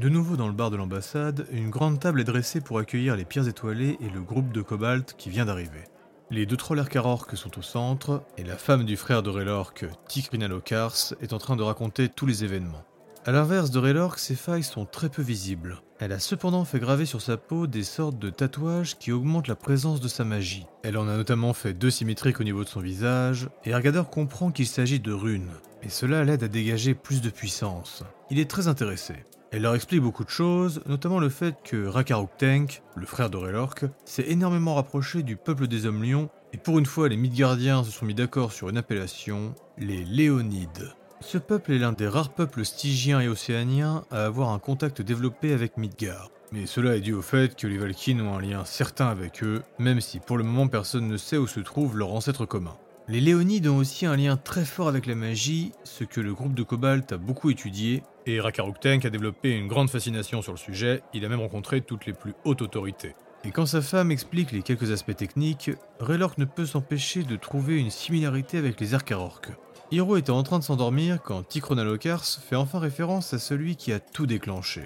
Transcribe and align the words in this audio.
De 0.00 0.08
nouveau 0.08 0.38
dans 0.38 0.46
le 0.46 0.54
bar 0.54 0.70
de 0.70 0.78
l'ambassade, 0.78 1.46
une 1.52 1.68
grande 1.68 2.00
table 2.00 2.22
est 2.22 2.24
dressée 2.24 2.62
pour 2.62 2.78
accueillir 2.78 3.16
les 3.16 3.26
pierres 3.26 3.48
étoilées 3.48 3.98
et 4.00 4.08
le 4.08 4.22
groupe 4.22 4.50
de 4.50 4.62
Cobalt 4.62 5.14
qui 5.18 5.28
vient 5.28 5.44
d'arriver. 5.44 5.84
Les 6.30 6.46
deux 6.46 6.56
trolls 6.56 6.88
Karork 6.88 7.36
sont 7.36 7.58
au 7.58 7.62
centre, 7.62 8.22
et 8.38 8.42
la 8.42 8.56
femme 8.56 8.86
du 8.86 8.96
frère 8.96 9.22
de 9.22 9.28
Raylork, 9.28 9.84
Tikrina 10.08 10.48
Lokars, 10.48 11.12
est 11.20 11.34
en 11.34 11.38
train 11.38 11.54
de 11.54 11.62
raconter 11.62 12.08
tous 12.08 12.24
les 12.24 12.44
événements. 12.44 12.82
A 13.26 13.32
l'inverse 13.32 13.70
de 13.70 13.78
Raylork, 13.78 14.18
ses 14.18 14.36
failles 14.36 14.62
sont 14.62 14.86
très 14.86 15.10
peu 15.10 15.20
visibles. 15.20 15.82
Elle 15.98 16.12
a 16.12 16.18
cependant 16.18 16.64
fait 16.64 16.80
graver 16.80 17.04
sur 17.04 17.20
sa 17.20 17.36
peau 17.36 17.66
des 17.66 17.84
sortes 17.84 18.18
de 18.18 18.30
tatouages 18.30 18.96
qui 18.96 19.12
augmentent 19.12 19.48
la 19.48 19.54
présence 19.54 20.00
de 20.00 20.08
sa 20.08 20.24
magie. 20.24 20.64
Elle 20.82 20.96
en 20.96 21.08
a 21.08 21.16
notamment 21.18 21.52
fait 21.52 21.74
deux 21.74 21.90
symétriques 21.90 22.40
au 22.40 22.44
niveau 22.44 22.64
de 22.64 22.70
son 22.70 22.80
visage, 22.80 23.50
et 23.64 23.74
Argador 23.74 24.08
comprend 24.08 24.50
qu'il 24.50 24.66
s'agit 24.66 24.98
de 24.98 25.12
runes, 25.12 25.52
et 25.82 25.90
cela 25.90 26.24
l'aide 26.24 26.42
à 26.42 26.48
dégager 26.48 26.94
plus 26.94 27.20
de 27.20 27.28
puissance. 27.28 28.02
Il 28.30 28.38
est 28.38 28.48
très 28.48 28.66
intéressé. 28.66 29.26
Elle 29.52 29.62
leur 29.62 29.74
explique 29.74 30.00
beaucoup 30.00 30.22
de 30.22 30.30
choses, 30.30 30.80
notamment 30.86 31.18
le 31.18 31.28
fait 31.28 31.56
que 31.64 31.84
Rakaruk 31.84 32.30
Tank, 32.38 32.82
le 32.94 33.04
frère 33.04 33.30
de 33.30 33.36
Raylork, 33.36 33.84
s'est 34.04 34.26
énormément 34.28 34.76
rapproché 34.76 35.24
du 35.24 35.34
peuple 35.34 35.66
des 35.66 35.86
hommes 35.86 36.04
lions, 36.04 36.28
et 36.52 36.56
pour 36.56 36.78
une 36.78 36.86
fois 36.86 37.08
les 37.08 37.16
Midgardiens 37.16 37.82
se 37.82 37.90
sont 37.90 38.06
mis 38.06 38.14
d'accord 38.14 38.52
sur 38.52 38.68
une 38.68 38.76
appellation, 38.76 39.52
les 39.76 40.04
Léonides. 40.04 40.94
Ce 41.20 41.36
peuple 41.36 41.72
est 41.72 41.78
l'un 41.78 41.90
des 41.90 42.06
rares 42.06 42.32
peuples 42.32 42.64
stygiens 42.64 43.20
et 43.20 43.26
océaniens 43.26 44.04
à 44.12 44.24
avoir 44.24 44.50
un 44.50 44.60
contact 44.60 45.02
développé 45.02 45.52
avec 45.52 45.76
Midgard. 45.76 46.30
Mais 46.52 46.66
cela 46.66 46.94
est 46.94 47.00
dû 47.00 47.12
au 47.12 47.22
fait 47.22 47.56
que 47.56 47.66
les 47.66 47.78
Valkynes 47.78 48.20
ont 48.20 48.36
un 48.36 48.40
lien 48.40 48.64
certain 48.64 49.08
avec 49.08 49.42
eux, 49.42 49.62
même 49.80 50.00
si 50.00 50.20
pour 50.20 50.38
le 50.38 50.44
moment 50.44 50.68
personne 50.68 51.08
ne 51.08 51.16
sait 51.16 51.38
où 51.38 51.48
se 51.48 51.58
trouve 51.58 51.98
leur 51.98 52.12
ancêtre 52.12 52.46
commun. 52.46 52.76
Les 53.08 53.20
Léonides 53.20 53.66
ont 53.66 53.78
aussi 53.78 54.06
un 54.06 54.14
lien 54.14 54.36
très 54.36 54.64
fort 54.64 54.86
avec 54.86 55.06
la 55.06 55.16
magie, 55.16 55.72
ce 55.82 56.04
que 56.04 56.20
le 56.20 56.32
groupe 56.32 56.54
de 56.54 56.62
Cobalt 56.62 57.10
a 57.10 57.16
beaucoup 57.16 57.50
étudié, 57.50 58.04
et 58.34 58.40
Rakaruk 58.40 58.80
Tank 58.80 59.04
a 59.04 59.10
développé 59.10 59.56
une 59.56 59.68
grande 59.68 59.90
fascination 59.90 60.42
sur 60.42 60.52
le 60.52 60.58
sujet, 60.58 61.02
il 61.12 61.24
a 61.24 61.28
même 61.28 61.40
rencontré 61.40 61.80
toutes 61.80 62.06
les 62.06 62.12
plus 62.12 62.34
hautes 62.44 62.62
autorités. 62.62 63.14
Et 63.44 63.50
quand 63.50 63.66
sa 63.66 63.80
femme 63.80 64.10
explique 64.10 64.52
les 64.52 64.62
quelques 64.62 64.90
aspects 64.90 65.16
techniques, 65.16 65.70
Raylork 65.98 66.38
ne 66.38 66.44
peut 66.44 66.66
s'empêcher 66.66 67.22
de 67.22 67.36
trouver 67.36 67.78
une 67.78 67.90
similarité 67.90 68.58
avec 68.58 68.78
les 68.80 68.94
Arkarork. 68.94 69.48
Hiro 69.90 70.16
était 70.16 70.30
en 70.30 70.42
train 70.42 70.58
de 70.58 70.64
s'endormir 70.64 71.22
quand 71.22 71.42
Tikronalokars 71.42 72.24
fait 72.24 72.56
enfin 72.56 72.78
référence 72.78 73.32
à 73.32 73.38
celui 73.38 73.76
qui 73.76 73.92
a 73.92 73.98
tout 73.98 74.26
déclenché. 74.26 74.82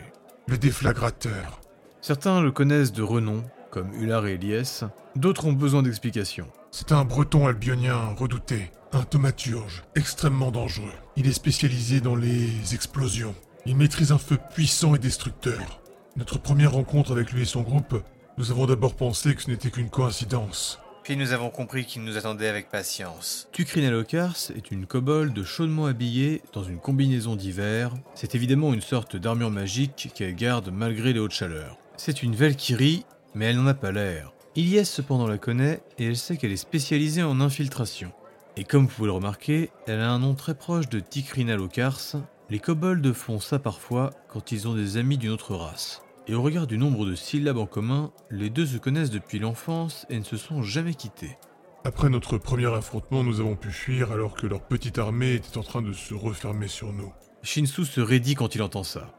Le 0.46 0.56
déflagrateur. 0.56 1.60
Certains 2.00 2.40
le 2.40 2.52
connaissent 2.52 2.92
de 2.92 3.02
renom, 3.02 3.42
comme 3.70 3.92
Ular 3.94 4.26
et 4.26 4.34
Elias, 4.34 4.84
d'autres 5.16 5.46
ont 5.46 5.52
besoin 5.52 5.82
d'explications. 5.82 6.48
C'est 6.76 6.90
un 6.90 7.04
breton 7.04 7.46
albionien 7.46 8.16
redouté, 8.18 8.72
un 8.90 9.04
thaumaturge, 9.04 9.84
extrêmement 9.94 10.50
dangereux. 10.50 10.90
Il 11.14 11.28
est 11.28 11.32
spécialisé 11.32 12.00
dans 12.00 12.16
les 12.16 12.74
explosions. 12.74 13.36
Il 13.64 13.76
maîtrise 13.76 14.10
un 14.10 14.18
feu 14.18 14.40
puissant 14.52 14.96
et 14.96 14.98
destructeur. 14.98 15.80
Notre 16.16 16.40
première 16.40 16.72
rencontre 16.72 17.12
avec 17.12 17.30
lui 17.30 17.42
et 17.42 17.44
son 17.44 17.62
groupe, 17.62 18.02
nous 18.38 18.50
avons 18.50 18.66
d'abord 18.66 18.96
pensé 18.96 19.36
que 19.36 19.42
ce 19.42 19.50
n'était 19.50 19.70
qu'une 19.70 19.88
coïncidence. 19.88 20.80
Puis 21.04 21.16
nous 21.16 21.30
avons 21.30 21.48
compris 21.48 21.84
qu'il 21.86 22.02
nous 22.02 22.16
attendait 22.16 22.48
avec 22.48 22.70
patience. 22.70 23.48
Tukrinalokars 23.52 24.50
est 24.56 24.72
une 24.72 24.86
kobold 24.86 25.44
chaudement 25.44 25.86
habillée 25.86 26.42
dans 26.54 26.64
une 26.64 26.80
combinaison 26.80 27.36
d'hiver. 27.36 27.92
C'est 28.16 28.34
évidemment 28.34 28.74
une 28.74 28.80
sorte 28.80 29.14
d'armure 29.14 29.52
magique 29.52 30.10
qu'elle 30.12 30.34
garde 30.34 30.72
malgré 30.72 31.12
les 31.12 31.20
hautes 31.20 31.30
chaleurs. 31.30 31.78
C'est 31.96 32.24
une 32.24 32.34
Valkyrie, 32.34 33.06
mais 33.36 33.44
elle 33.44 33.58
n'en 33.58 33.68
a 33.68 33.74
pas 33.74 33.92
l'air. 33.92 34.33
Ilyes 34.56 34.86
cependant 34.86 35.26
la 35.26 35.38
connaît 35.38 35.82
et 35.98 36.06
elle 36.06 36.16
sait 36.16 36.36
qu'elle 36.36 36.52
est 36.52 36.56
spécialisée 36.56 37.24
en 37.24 37.40
infiltration. 37.40 38.12
Et 38.56 38.62
comme 38.62 38.82
vous 38.82 38.94
pouvez 38.94 39.06
le 39.06 39.12
remarquer, 39.12 39.70
elle 39.88 39.98
a 39.98 40.12
un 40.12 40.20
nom 40.20 40.34
très 40.34 40.54
proche 40.54 40.88
de 40.88 41.00
Tikrinalokars. 41.00 42.22
Les 42.50 42.60
kobolds 42.60 43.12
font 43.14 43.40
ça 43.40 43.58
parfois 43.58 44.10
quand 44.28 44.52
ils 44.52 44.68
ont 44.68 44.74
des 44.74 44.96
amis 44.96 45.18
d'une 45.18 45.32
autre 45.32 45.56
race. 45.56 46.02
Et 46.28 46.34
au 46.34 46.42
regard 46.42 46.68
du 46.68 46.78
nombre 46.78 47.04
de 47.04 47.16
syllabes 47.16 47.58
en 47.58 47.66
commun, 47.66 48.12
les 48.30 48.48
deux 48.48 48.64
se 48.64 48.78
connaissent 48.78 49.10
depuis 49.10 49.40
l'enfance 49.40 50.06
et 50.08 50.18
ne 50.18 50.24
se 50.24 50.36
sont 50.36 50.62
jamais 50.62 50.94
quittés. 50.94 51.36
Après 51.82 52.08
notre 52.08 52.38
premier 52.38 52.72
affrontement, 52.72 53.24
nous 53.24 53.40
avons 53.40 53.56
pu 53.56 53.70
fuir 53.70 54.12
alors 54.12 54.34
que 54.34 54.46
leur 54.46 54.62
petite 54.62 54.98
armée 54.98 55.34
était 55.34 55.58
en 55.58 55.64
train 55.64 55.82
de 55.82 55.92
se 55.92 56.14
refermer 56.14 56.68
sur 56.68 56.92
nous. 56.92 57.12
Shinsu 57.42 57.84
se 57.84 58.00
raidit 58.00 58.36
quand 58.36 58.54
il 58.54 58.62
entend 58.62 58.84
ça. 58.84 59.12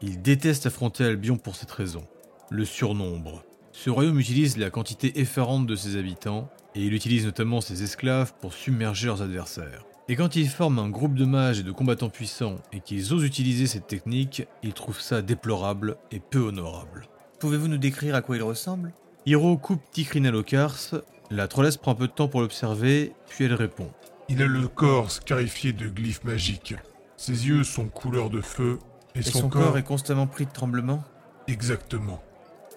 Il 0.00 0.22
déteste 0.22 0.66
affronter 0.66 1.04
Albion 1.04 1.36
pour 1.36 1.56
cette 1.56 1.72
raison. 1.72 2.06
Le 2.50 2.64
surnombre. 2.64 3.42
Ce 3.78 3.90
royaume 3.90 4.18
utilise 4.18 4.56
la 4.56 4.70
quantité 4.70 5.20
effarante 5.20 5.66
de 5.66 5.76
ses 5.76 5.98
habitants, 5.98 6.48
et 6.74 6.80
il 6.82 6.94
utilise 6.94 7.26
notamment 7.26 7.60
ses 7.60 7.82
esclaves 7.82 8.32
pour 8.40 8.54
submerger 8.54 9.06
leurs 9.06 9.20
adversaires. 9.20 9.84
Et 10.08 10.16
quand 10.16 10.34
ils 10.34 10.48
forment 10.48 10.78
un 10.78 10.88
groupe 10.88 11.14
de 11.14 11.26
mages 11.26 11.60
et 11.60 11.62
de 11.62 11.72
combattants 11.72 12.08
puissants 12.08 12.56
et 12.72 12.80
qu'ils 12.80 13.12
osent 13.12 13.22
utiliser 13.22 13.66
cette 13.66 13.86
technique, 13.86 14.44
ils 14.62 14.72
trouvent 14.72 15.02
ça 15.02 15.20
déplorable 15.20 15.98
et 16.10 16.20
peu 16.20 16.38
honorable. 16.38 17.06
Pouvez-vous 17.38 17.68
nous 17.68 17.76
décrire 17.76 18.14
à 18.14 18.22
quoi 18.22 18.36
il 18.36 18.42
ressemble? 18.42 18.94
Hiro 19.26 19.58
coupe 19.58 19.82
Tikrina 19.90 20.30
Lokars, 20.30 21.02
la 21.30 21.46
trollesse 21.46 21.76
prend 21.76 21.92
un 21.92 21.96
peu 21.96 22.06
de 22.06 22.12
temps 22.12 22.28
pour 22.28 22.40
l'observer, 22.40 23.12
puis 23.28 23.44
elle 23.44 23.54
répond. 23.54 23.90
Il 24.30 24.40
a 24.42 24.46
le 24.46 24.68
corps 24.68 25.10
scarifié 25.10 25.74
de 25.74 25.86
glyphes 25.90 26.24
magiques. 26.24 26.74
Ses 27.18 27.46
yeux 27.46 27.62
sont 27.62 27.88
couleur 27.88 28.30
de 28.30 28.40
feu, 28.40 28.78
et, 29.14 29.18
Et 29.18 29.22
son, 29.22 29.50
corps... 29.50 29.76
est 29.76 29.82
constamment 29.82 30.26
pris 30.26 30.46
de 30.46 30.52
tremblements? 30.52 31.04
Exactement. 31.46 32.22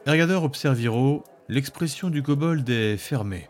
Ergador 0.05 0.43
observe 0.43 0.81
Hiro, 0.81 1.23
l'expression 1.49 2.09
du 2.09 2.23
kobold 2.23 2.67
est 2.69 2.97
fermée. 2.97 3.49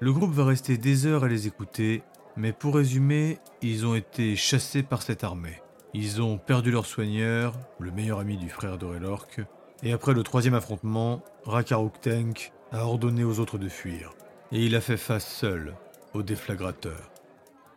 Le 0.00 0.12
groupe 0.12 0.32
va 0.32 0.46
rester 0.46 0.78
des 0.78 1.06
heures 1.06 1.24
à 1.24 1.28
les 1.28 1.46
écouter, 1.46 2.02
mais 2.36 2.52
pour 2.52 2.74
résumer, 2.74 3.38
ils 3.60 3.86
ont 3.86 3.94
été 3.94 4.34
chassés 4.34 4.82
par 4.82 5.02
cette 5.02 5.24
armée. 5.24 5.60
Ils 5.92 6.22
ont 6.22 6.38
perdu 6.38 6.70
leur 6.70 6.86
soigneur, 6.86 7.52
le 7.78 7.90
meilleur 7.90 8.18
ami 8.18 8.38
du 8.38 8.48
frère 8.48 8.78
de 8.78 8.86
Relork, 8.86 9.40
et 9.82 9.92
après 9.92 10.14
le 10.14 10.22
troisième 10.22 10.54
affrontement, 10.54 11.22
Rakaruk 11.44 12.00
Tank 12.00 12.52
a 12.72 12.86
ordonné 12.86 13.22
aux 13.22 13.38
autres 13.38 13.58
de 13.58 13.68
fuir. 13.68 14.14
Et 14.52 14.64
il 14.64 14.74
a 14.76 14.80
fait 14.80 14.96
face 14.96 15.30
seul 15.30 15.74
au 16.14 16.22
déflagrateur. 16.22 17.10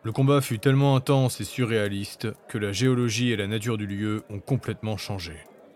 Le 0.03 0.11
combat 0.11 0.41
fut 0.41 0.59
tellement 0.59 0.95
intense 0.95 1.41
et 1.41 1.45
surréaliste 1.45 2.29
que 2.47 2.57
la 2.57 2.71
géologie 2.71 3.31
et 3.31 3.37
la 3.37 3.47
nature 3.47 3.77
du 3.77 3.85
lieu 3.85 4.23
ont 4.29 4.39
complètement 4.39 4.97
changé. 4.97 5.35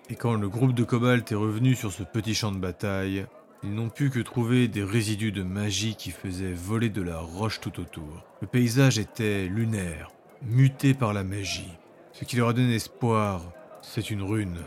Et 0.09 0.16
quand 0.16 0.35
le 0.35 0.47
groupe 0.47 0.73
de 0.73 0.85
Cobalt 0.85 1.29
est 1.31 1.35
revenu 1.35 1.75
sur 1.75 1.91
ce 1.91 2.03
petit 2.03 2.34
champ 2.34 2.53
de 2.53 2.59
bataille, 2.59 3.25
ils 3.63 3.73
n'ont 3.73 3.90
pu 3.90 4.09
que 4.09 4.19
trouver 4.19 4.69
des 4.69 4.84
résidus 4.84 5.34
de 5.34 5.44
magie 5.44 5.95
qui 5.95 6.12
faisaient 6.12 6.53
voler 6.53 6.90
de 6.90 7.01
la 7.01 7.19
roche 7.19 7.59
tout 7.59 7.81
autour. 7.81 8.23
Le 8.40 8.47
paysage 8.47 9.00
était 9.00 9.47
lunaire, 9.47 10.12
muté 10.44 10.94
par 10.94 11.12
la 11.12 11.25
magie. 11.25 11.78
Ce 12.13 12.23
qui 12.23 12.38
leur 12.38 12.50
a 12.50 12.53
donné 12.53 12.75
espoir, 12.75 13.41
c'est 13.81 14.09
une 14.09 14.22
rune. 14.22 14.59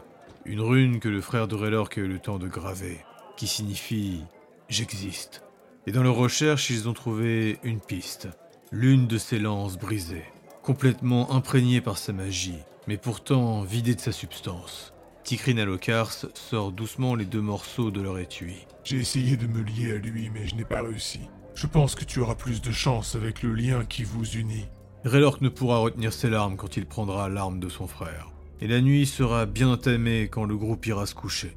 Une 0.44 0.60
rune 0.60 1.00
que 1.00 1.08
le 1.08 1.22
frère 1.22 1.48
de 1.48 1.54
Raylork 1.54 1.96
a 1.96 2.02
eu 2.02 2.06
le 2.06 2.18
temps 2.18 2.38
de 2.38 2.48
graver, 2.48 2.98
qui 3.36 3.46
signifie 3.46 4.24
J'existe. 4.68 5.42
Et 5.86 5.92
dans 5.92 6.02
leurs 6.02 6.16
recherches, 6.16 6.68
ils 6.68 6.88
ont 6.88 6.92
trouvé 6.92 7.58
une 7.62 7.80
piste. 7.80 8.28
L'une 8.72 9.06
de 9.06 9.18
ses 9.18 9.38
lances 9.38 9.78
brisées, 9.78 10.26
complètement 10.62 11.32
imprégnée 11.32 11.80
par 11.80 11.96
sa 11.96 12.12
magie, 12.12 12.58
mais 12.86 12.98
pourtant 12.98 13.62
vidée 13.62 13.94
de 13.94 14.00
sa 14.00 14.12
substance. 14.12 14.92
Tikrina 15.30 15.64
Lokars 15.64 16.26
sort 16.34 16.72
doucement 16.72 17.14
les 17.14 17.24
deux 17.24 17.40
morceaux 17.40 17.92
de 17.92 18.00
leur 18.00 18.18
étui. 18.18 18.66
J'ai 18.82 18.96
essayé 18.96 19.36
de 19.36 19.46
me 19.46 19.62
lier 19.62 19.92
à 19.92 19.96
lui, 19.98 20.28
mais 20.28 20.48
je 20.48 20.56
n'ai 20.56 20.64
pas 20.64 20.82
réussi. 20.82 21.20
Je 21.54 21.68
pense 21.68 21.94
que 21.94 22.04
tu 22.04 22.18
auras 22.18 22.34
plus 22.34 22.60
de 22.60 22.72
chance 22.72 23.14
avec 23.14 23.44
le 23.44 23.54
lien 23.54 23.84
qui 23.84 24.02
vous 24.02 24.24
unit. 24.24 24.66
Raylork 25.04 25.40
ne 25.40 25.48
pourra 25.48 25.78
retenir 25.78 26.12
ses 26.12 26.30
larmes 26.30 26.56
quand 26.56 26.76
il 26.76 26.84
prendra 26.84 27.28
l'arme 27.28 27.60
de 27.60 27.68
son 27.68 27.86
frère. 27.86 28.32
Et 28.60 28.66
la 28.66 28.80
nuit 28.80 29.06
sera 29.06 29.46
bien 29.46 29.68
entamée 29.68 30.28
quand 30.28 30.46
le 30.46 30.56
groupe 30.56 30.84
ira 30.86 31.06
se 31.06 31.14
coucher. 31.14 31.56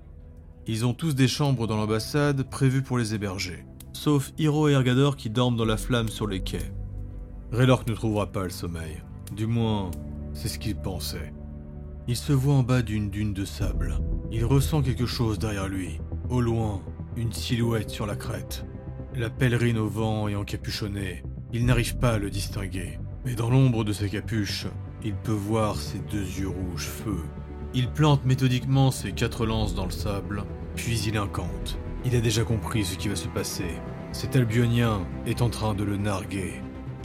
Ils 0.68 0.86
ont 0.86 0.94
tous 0.94 1.16
des 1.16 1.28
chambres 1.28 1.66
dans 1.66 1.78
l'ambassade 1.78 2.48
prévues 2.48 2.84
pour 2.84 3.00
les 3.00 3.16
héberger. 3.16 3.66
Sauf 3.92 4.34
Hiro 4.38 4.70
et 4.70 4.74
Ergador 4.74 5.18
qui 5.18 5.32
dorment 5.32 5.58
dans 5.58 5.66
la 5.66 5.78
flamme 5.78 6.10
sur 6.10 6.28
les 6.28 6.42
quais. 6.42 6.72
Raylork 7.52 7.90
ne 7.90 7.96
trouvera 7.96 8.32
pas 8.32 8.44
le 8.44 8.52
sommeil. 8.52 9.02
Du 9.36 9.48
moins, 9.48 9.90
c'est 10.36 10.48
ce 10.48 10.60
qu'il 10.60 10.76
pensait. 10.76 11.34
Il 12.06 12.18
se 12.18 12.34
voit 12.34 12.56
en 12.56 12.64
bas 12.64 12.82
d'une 12.82 13.10
dune 13.10 13.34
de 13.34 13.46
sable. 13.46 13.98
Il 14.30 14.44
ressent 14.44 14.82
quelque 14.82 15.06
chose 15.06 15.40
derrière 15.40 15.70
lui. 15.70 16.02
Au 16.30 16.42
loin, 16.42 16.82
une 17.16 17.32
silhouette 17.32 17.90
sur 17.90 18.06
la 18.06 18.18
crête. 18.18 18.66
La 19.16 19.30
pèlerine 19.30 19.78
au 19.78 19.88
vent 19.88 20.28
et 20.28 20.36
encapuchonnée. 20.36 21.24
Il 21.54 21.66
n'arrive 21.66 21.98
pas 21.98 22.16
à 22.16 22.18
le 22.18 22.30
distinguer. 22.30 23.00
Mais 23.24 23.36
dans 23.36 23.50
l'ombre 23.50 23.86
de 23.86 23.94
sa 23.94 24.10
capuche, 24.10 24.68
il 25.02 25.14
peut 25.14 25.32
voir 25.32 25.78
ses 25.78 26.00
deux 26.00 26.26
yeux 26.26 26.50
rouges 26.50 26.88
feu. 26.88 27.20
Il 27.74 27.90
plante 27.90 28.26
méthodiquement 28.26 28.92
ses 28.92 29.14
quatre 29.14 29.46
lances 29.46 29.74
dans 29.74 29.86
le 29.86 29.92
sable, 29.92 30.44
puis 30.76 31.00
il 31.08 31.16
incante. 31.16 31.78
Il 32.04 32.18
a 32.18 32.22
déjà 32.22 32.44
compris 32.44 32.84
ce 32.84 32.98
qui 32.98 33.08
va 33.08 33.16
se 33.16 33.30
passer. 33.30 33.80
Cet 34.12 34.36
albionien 34.36 35.08
est 35.26 35.42
en 35.42 35.50
train 35.50 35.74
de 35.74 35.86
le 35.86 35.96
narguer. 35.96 36.56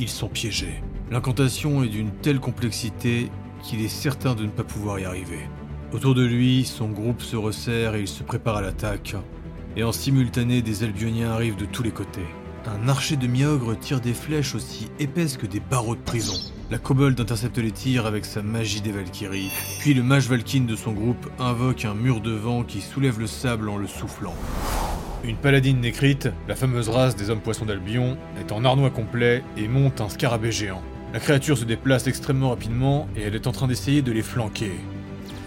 Ils 0.01 0.09
sont 0.09 0.29
piégés. 0.29 0.83
L'incantation 1.11 1.85
est 1.85 1.89
d'une 1.89 2.11
telle 2.11 2.41
complexité 2.41 3.31
qu'il 3.63 3.83
est 3.83 3.89
certain 3.89 4.35
de 4.35 4.45
ne 4.45 4.51
pas 4.51 4.65
pouvoir 4.65 4.99
y 4.99 5.05
arriver. 5.05 5.49
Autour 5.93 6.15
de 6.15 6.25
lui, 6.25 6.65
son 6.65 6.89
groupe 6.89 7.23
se 7.23 7.37
resserre 7.37 7.95
et 7.95 8.01
il 8.01 8.09
se 8.09 8.23
prépare 8.23 8.57
à 8.57 8.61
l'attaque. 8.61 9.17
Et 9.77 9.85
en 9.85 9.93
simultané, 9.93 10.61
des 10.61 10.85
albioniens 10.85 11.31
arrivent 11.31 11.57
de 11.57 11.65
tous 11.65 11.83
les 11.83 11.91
côtés. 11.91 12.27
Un 12.67 12.89
archer 12.89 13.17
de 13.17 13.27
miogre 13.27 13.79
tire 13.79 14.01
des 14.01 14.13
flèches 14.13 14.55
aussi 14.55 14.89
épaisses 14.99 15.39
que 15.39 15.47
des 15.47 15.61
barreaux 15.61 15.95
de 15.95 16.01
prison. 16.01 16.35
La 16.71 16.77
kobold 16.77 17.19
intercepte 17.19 17.57
les 17.57 17.71
tirs 17.71 18.05
avec 18.05 18.27
sa 18.27 18.43
magie 18.43 18.83
des 18.83 18.93
Valkyries, 18.93 19.51
puis 19.81 19.95
le 19.95 20.03
mage 20.03 20.29
Valkyne 20.29 20.67
de 20.67 20.77
son 20.77 20.93
groupe 20.93 21.31
invoque 21.39 21.87
un 21.87 21.95
mur 21.95 22.21
de 22.21 22.33
vent 22.33 22.65
qui 22.65 22.83
soulève 22.83 23.19
le 23.19 23.27
sable 23.27 23.71
en 23.71 23.79
le 23.79 23.87
soufflant. 23.87 24.35
Une 25.25 25.37
paladine 25.37 25.81
nécrite, 25.81 26.29
la 26.47 26.55
fameuse 26.55 26.91
race 26.91 27.17
des 27.17 27.31
hommes 27.31 27.41
poissons 27.41 27.65
d'Albion, 27.65 28.19
est 28.39 28.53
en 28.53 28.65
arnois 28.67 28.91
complet 28.91 29.43
et 29.57 29.67
monte 29.67 30.03
un 30.03 30.11
scarabée 30.11 30.53
géant. 30.53 30.83
La 31.13 31.21
créature 31.21 31.57
se 31.57 31.65
déplace 31.65 32.07
extrêmement 32.07 32.51
rapidement 32.51 33.09
et 33.17 33.23
elle 33.23 33.35
est 33.35 33.47
en 33.47 33.53
train 33.53 33.67
d'essayer 33.67 34.03
de 34.03 34.13
les 34.13 34.23
flanquer. 34.23 34.73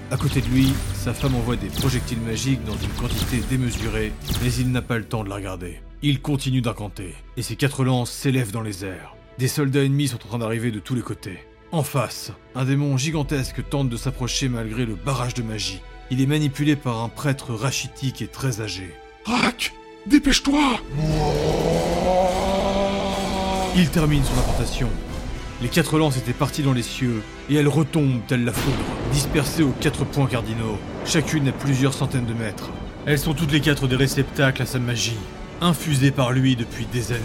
À 0.09 0.17
côté 0.17 0.41
de 0.41 0.47
lui, 0.47 0.73
sa 0.93 1.13
femme 1.13 1.35
envoie 1.35 1.55
des 1.55 1.67
projectiles 1.67 2.19
magiques 2.19 2.63
dans 2.65 2.75
une 2.75 2.89
quantité 2.99 3.41
démesurée, 3.49 4.11
mais 4.43 4.53
il 4.53 4.71
n'a 4.71 4.81
pas 4.81 4.97
le 4.97 5.05
temps 5.05 5.23
de 5.23 5.29
la 5.29 5.35
regarder. 5.35 5.81
Il 6.01 6.19
continue 6.21 6.61
d'incanter, 6.61 7.15
et 7.37 7.43
ses 7.43 7.55
quatre 7.55 7.83
lances 7.83 8.11
s'élèvent 8.11 8.51
dans 8.51 8.61
les 8.63 8.83
airs. 8.83 9.15
Des 9.37 9.47
soldats 9.47 9.83
ennemis 9.83 10.09
sont 10.09 10.17
en 10.17 10.27
train 10.27 10.39
d'arriver 10.39 10.71
de 10.71 10.79
tous 10.79 10.95
les 10.95 11.01
côtés. 11.01 11.39
En 11.71 11.83
face, 11.83 12.31
un 12.55 12.65
démon 12.65 12.97
gigantesque 12.97 13.63
tente 13.69 13.87
de 13.87 13.95
s'approcher 13.95 14.49
malgré 14.49 14.85
le 14.85 14.95
barrage 14.95 15.35
de 15.35 15.43
magie. 15.43 15.81
Il 16.09 16.19
est 16.19 16.25
manipulé 16.25 16.75
par 16.75 17.01
un 17.01 17.07
prêtre 17.07 17.53
rachitique 17.53 18.21
et 18.21 18.27
très 18.27 18.59
âgé. 18.59 18.93
Rack 19.25 19.73
Dépêche-toi 20.07 20.81
Il 23.77 23.89
termine 23.89 24.23
son 24.23 24.39
incantation, 24.39 24.89
les 25.61 25.69
quatre 25.69 25.99
lances 25.99 26.17
étaient 26.17 26.33
parties 26.33 26.63
dans 26.63 26.73
les 26.73 26.81
cieux, 26.81 27.21
et 27.49 27.55
elles 27.55 27.67
retombent 27.67 28.21
telles 28.27 28.43
la 28.43 28.53
foudre, 28.53 28.77
dispersées 29.11 29.63
aux 29.63 29.73
quatre 29.79 30.05
points 30.05 30.27
cardinaux, 30.27 30.79
chacune 31.05 31.47
à 31.47 31.51
plusieurs 31.51 31.93
centaines 31.93 32.25
de 32.25 32.33
mètres. 32.33 32.71
Elles 33.05 33.19
sont 33.19 33.33
toutes 33.33 33.51
les 33.51 33.61
quatre 33.61 33.87
des 33.87 33.95
réceptacles 33.95 34.63
à 34.63 34.65
sa 34.65 34.79
magie, 34.79 35.17
infusées 35.61 36.11
par 36.11 36.31
lui 36.31 36.55
depuis 36.55 36.87
des 36.91 37.11
années. 37.11 37.21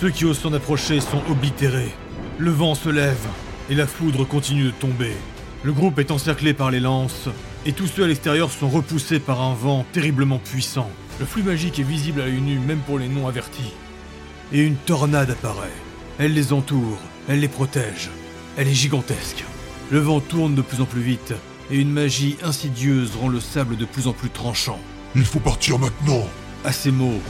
Ceux 0.00 0.10
qui 0.10 0.24
osent 0.24 0.38
s'en 0.38 0.54
approcher 0.54 1.00
sont 1.00 1.22
oblitérés. 1.30 1.92
Le 2.38 2.50
vent 2.50 2.74
se 2.74 2.88
lève, 2.88 3.26
et 3.68 3.74
la 3.74 3.86
foudre 3.86 4.26
continue 4.26 4.64
de 4.64 4.70
tomber. 4.70 5.12
Le 5.62 5.72
groupe 5.72 5.98
est 5.98 6.10
encerclé 6.10 6.54
par 6.54 6.70
les 6.70 6.80
lances, 6.80 7.28
et 7.66 7.72
tous 7.72 7.86
ceux 7.86 8.04
à 8.04 8.06
l'extérieur 8.06 8.50
sont 8.50 8.70
repoussés 8.70 9.20
par 9.20 9.42
un 9.42 9.52
vent 9.52 9.84
terriblement 9.92 10.38
puissant. 10.38 10.88
Le 11.18 11.26
flux 11.26 11.42
magique 11.42 11.78
est 11.78 11.82
visible 11.82 12.22
à 12.22 12.24
l'œil 12.24 12.40
nu 12.40 12.58
même 12.58 12.78
pour 12.78 12.98
les 12.98 13.08
non 13.08 13.28
avertis. 13.28 13.74
Et 14.52 14.62
une 14.62 14.76
tornade 14.76 15.30
apparaît. 15.30 15.89
Elle 16.22 16.34
les 16.34 16.52
entoure, 16.52 16.98
elle 17.30 17.40
les 17.40 17.48
protège. 17.48 18.10
Elle 18.58 18.68
est 18.68 18.74
gigantesque. 18.74 19.42
Le 19.90 20.00
vent 20.00 20.20
tourne 20.20 20.54
de 20.54 20.60
plus 20.60 20.82
en 20.82 20.84
plus 20.84 21.00
vite, 21.00 21.32
et 21.70 21.78
une 21.78 21.90
magie 21.90 22.36
insidieuse 22.42 23.16
rend 23.18 23.28
le 23.28 23.40
sable 23.40 23.78
de 23.78 23.86
plus 23.86 24.06
en 24.06 24.12
plus 24.12 24.28
tranchant. 24.28 24.78
Il 25.16 25.24
faut 25.24 25.40
partir 25.40 25.78
maintenant 25.78 26.28
À 26.62 26.72
ces 26.72 26.90
mots, 26.90 27.22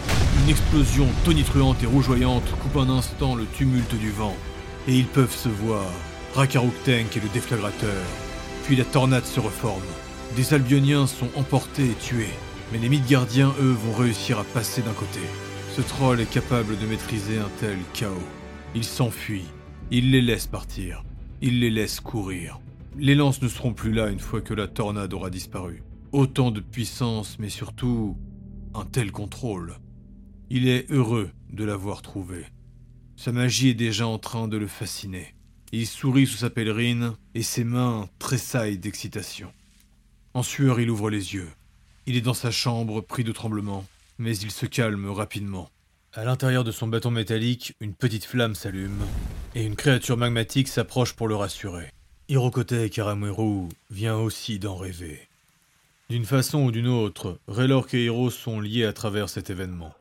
une 0.43 0.51
explosion 0.51 1.07
tonitruante 1.25 1.81
et 1.85 1.87
rougeoyante 1.87 2.51
coupe 2.63 2.79
un 2.79 2.91
instant 2.91 3.37
le 3.37 3.47
tumulte 3.47 3.95
du 3.95 4.11
vent. 4.11 4.35
Et 4.89 4.97
ils 4.97 5.07
peuvent 5.07 5.37
se 5.37 5.49
voir, 5.49 5.87
Rakaruk 6.35 6.75
Tank 6.85 7.17
et 7.17 7.21
le 7.21 7.29
déflagrateur. 7.33 8.03
Puis 8.65 8.75
la 8.75 8.85
tornade 8.85 9.25
se 9.25 9.39
reforme. 9.39 9.87
Des 10.35 10.53
Albioniens 10.53 11.07
sont 11.07 11.29
emportés 11.37 11.91
et 11.91 12.05
tués, 12.05 12.35
mais 12.73 12.79
les 12.79 12.89
Midgardiens, 12.89 13.55
eux, 13.61 13.77
vont 13.85 13.95
réussir 13.95 14.41
à 14.41 14.45
passer 14.45 14.83
d'un 14.83 14.95
côté. 14.95 15.21
Ce 15.77 15.81
troll 15.81 16.21
est 16.21 16.29
capable 16.29 16.77
de 16.77 16.87
maîtriser 16.87 17.39
un 17.39 17.51
tel 17.61 17.79
chaos. 17.93 18.27
Il 18.72 18.84
s'enfuit, 18.84 19.46
il 19.90 20.12
les 20.12 20.22
laisse 20.22 20.46
partir. 20.46 21.02
Il 21.43 21.58
les 21.58 21.70
laisse 21.70 21.99
courir. 21.99 22.61
Les 22.96 23.17
lances 23.17 23.43
ne 23.43 23.49
seront 23.49 23.72
plus 23.72 23.93
là 23.93 24.11
une 24.11 24.20
fois 24.20 24.40
que 24.40 24.55
la 24.55 24.69
tornade 24.69 25.12
aura 25.12 25.28
disparu. 25.28 25.82
Autant 26.12 26.52
de 26.52 26.61
puissance, 26.61 27.38
mais 27.40 27.49
surtout 27.49 28.17
un 28.75 28.84
tel 28.84 29.11
contrôle. 29.11 29.75
Il 30.50 30.69
est 30.69 30.88
heureux 30.90 31.31
de 31.52 31.64
l'avoir 31.64 32.00
trouvé. 32.00 32.46
Sa 33.17 33.32
magie 33.32 33.70
est 33.70 33.75
déjà 33.75 34.06
en 34.06 34.19
train 34.19 34.46
de 34.46 34.56
le 34.56 34.69
fasciner. 34.69 35.34
Il 35.72 35.87
sourit 35.87 36.26
sous 36.26 36.38
sa 36.38 36.50
pèlerine 36.50 37.14
et 37.34 37.43
ses 37.43 37.64
mains 37.64 38.08
tressaillent 38.20 38.78
d'excitation. 38.78 39.52
En 40.32 40.44
sueur, 40.44 40.78
il 40.78 40.90
ouvre 40.90 41.11
les 41.11 41.34
yeux. 41.34 41.50
Il 42.06 42.17
est 42.17 42.20
dans 42.20 42.34
sa 42.34 42.52
chambre, 42.52 43.00
pris 43.00 43.25
de 43.25 43.32
tremblement, 43.32 43.84
mais 44.19 44.37
il 44.37 44.52
se 44.52 44.67
calme 44.67 45.08
rapidement. 45.11 45.70
À 46.12 46.25
l'intérieur 46.25 46.65
de 46.65 46.73
son 46.73 46.89
bâton 46.89 47.12
métallique, 47.12 47.77
une 47.81 47.95
petite 47.95 48.25
flamme 48.25 48.57
s'allume, 48.57 48.99
et 49.55 49.65
une 49.65 49.77
créature 49.77 50.17
magmatique 50.17 50.67
s'approche 50.67 51.12
pour 51.12 51.29
le 51.29 51.37
rassurer. 51.37 51.93
Hirokote 52.29 52.91
Karameru 52.91 53.69
vient 53.93 54.17
aussi 54.17 54.59
d'en 54.59 54.75
rêver. 54.75 55.29
D'une 56.09 56.25
façon 56.25 56.65
ou 56.65 56.73
d'une 56.73 56.89
autre, 56.89 57.39
Raylork 57.47 57.95
et 57.95 58.07
Hiro 58.07 58.29
sont 58.29 58.59
liés 58.59 58.87
à 58.87 58.93
travers 58.93 59.29
cet 59.29 59.51
événement. 59.51 59.95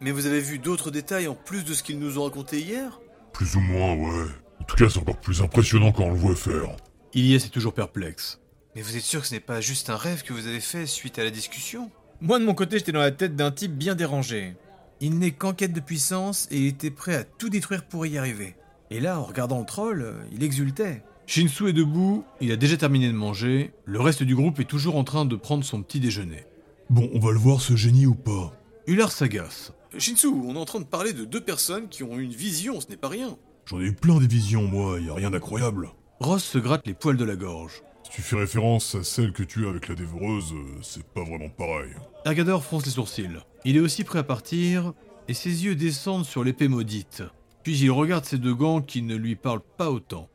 Mais 0.00 0.12
vous 0.12 0.26
avez 0.26 0.38
vu 0.38 0.60
d'autres 0.60 0.92
détails 0.92 1.26
en 1.26 1.34
plus 1.34 1.64
de 1.64 1.74
ce 1.74 1.82
qu'ils 1.82 1.98
nous 1.98 2.20
ont 2.20 2.24
raconté 2.24 2.60
hier? 2.60 3.00
Plus 3.32 3.56
ou 3.56 3.60
moins, 3.60 3.94
ouais. 3.94 4.28
En 4.60 4.64
tout 4.64 4.76
cas, 4.76 4.88
c'est 4.88 5.00
encore 5.00 5.20
plus 5.20 5.42
impressionnant 5.42 5.90
quand 5.90 6.04
on 6.04 6.12
le 6.12 6.18
voit 6.18 6.36
faire. 6.36 6.76
Ilyes 7.14 7.34
est 7.34 7.52
toujours 7.52 7.74
perplexe. 7.74 8.38
Mais 8.76 8.82
vous 8.82 8.96
êtes 8.96 9.02
sûr 9.02 9.22
que 9.22 9.26
ce 9.26 9.34
n'est 9.34 9.40
pas 9.40 9.60
juste 9.60 9.90
un 9.90 9.96
rêve 9.96 10.22
que 10.22 10.32
vous 10.32 10.46
avez 10.46 10.60
fait 10.60 10.86
suite 10.86 11.18
à 11.18 11.24
la 11.24 11.30
discussion? 11.30 11.90
Moi 12.20 12.38
de 12.38 12.44
mon 12.44 12.54
côté, 12.54 12.78
j'étais 12.78 12.92
dans 12.92 13.00
la 13.00 13.10
tête 13.10 13.34
d'un 13.34 13.50
type 13.50 13.72
bien 13.72 13.96
dérangé. 13.96 14.54
Il 15.00 15.18
n'est 15.18 15.30
qu'en 15.30 15.52
quête 15.52 15.72
de 15.72 15.80
puissance 15.80 16.48
et 16.50 16.58
il 16.58 16.66
était 16.66 16.90
prêt 16.90 17.14
à 17.14 17.24
tout 17.24 17.48
détruire 17.48 17.84
pour 17.84 18.04
y 18.06 18.18
arriver. 18.18 18.56
Et 18.90 19.00
là, 19.00 19.20
en 19.20 19.24
regardant 19.24 19.60
le 19.60 19.66
troll, 19.66 20.14
il 20.32 20.42
exultait. 20.42 21.02
Shinsu 21.26 21.68
est 21.68 21.74
debout, 21.74 22.24
il 22.40 22.50
a 22.52 22.56
déjà 22.56 22.76
terminé 22.76 23.06
de 23.06 23.12
manger, 23.12 23.72
le 23.84 24.00
reste 24.00 24.22
du 24.22 24.34
groupe 24.34 24.60
est 24.60 24.64
toujours 24.64 24.96
en 24.96 25.04
train 25.04 25.26
de 25.26 25.36
prendre 25.36 25.62
son 25.62 25.82
petit 25.82 26.00
déjeuner. 26.00 26.46
Bon, 26.88 27.10
on 27.12 27.18
va 27.18 27.32
le 27.32 27.38
voir 27.38 27.60
ce 27.60 27.76
génie 27.76 28.06
ou 28.06 28.14
pas 28.14 28.52
Ular 28.86 29.12
s'agace. 29.12 29.72
Shinsu, 29.98 30.28
on 30.28 30.54
est 30.54 30.58
en 30.58 30.64
train 30.64 30.80
de 30.80 30.86
parler 30.86 31.12
de 31.12 31.24
deux 31.24 31.42
personnes 31.42 31.88
qui 31.88 32.02
ont 32.02 32.18
eu 32.18 32.22
une 32.22 32.32
vision, 32.32 32.80
ce 32.80 32.88
n'est 32.88 32.96
pas 32.96 33.08
rien. 33.08 33.36
J'en 33.66 33.78
ai 33.80 33.84
eu 33.84 33.92
plein 33.92 34.18
des 34.18 34.26
visions, 34.26 34.66
moi, 34.66 34.98
y 34.98 35.10
a 35.10 35.14
rien 35.14 35.30
d'incroyable. 35.30 35.90
Ross 36.20 36.42
se 36.42 36.58
gratte 36.58 36.86
les 36.86 36.94
poils 36.94 37.18
de 37.18 37.24
la 37.24 37.36
gorge. 37.36 37.82
Si 38.08 38.14
tu 38.14 38.22
fais 38.22 38.36
référence 38.36 38.94
à 38.94 39.04
celle 39.04 39.32
que 39.32 39.42
tu 39.42 39.66
as 39.66 39.68
avec 39.68 39.86
la 39.86 39.94
dévoreuse, 39.94 40.54
euh, 40.54 40.78
c'est 40.80 41.04
pas 41.04 41.22
vraiment 41.22 41.50
pareil. 41.50 41.90
Ergador 42.24 42.64
fronce 42.64 42.86
les 42.86 42.92
sourcils. 42.92 43.38
Il 43.66 43.76
est 43.76 43.80
aussi 43.80 44.02
prêt 44.02 44.20
à 44.20 44.22
partir, 44.22 44.94
et 45.28 45.34
ses 45.34 45.66
yeux 45.66 45.74
descendent 45.74 46.24
sur 46.24 46.42
l'épée 46.42 46.68
maudite. 46.68 47.22
Puis 47.62 47.78
il 47.78 47.90
regarde 47.90 48.24
ses 48.24 48.38
deux 48.38 48.54
gants 48.54 48.80
qui 48.80 49.02
ne 49.02 49.14
lui 49.14 49.36
parlent 49.36 49.60
pas 49.76 49.90
autant. 49.90 50.30